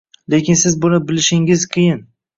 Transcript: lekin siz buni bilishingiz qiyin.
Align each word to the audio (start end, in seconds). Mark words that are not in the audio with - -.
lekin 0.33 0.53
siz 0.61 0.79
buni 0.85 1.01
bilishingiz 1.11 1.67
qiyin. 1.77 2.03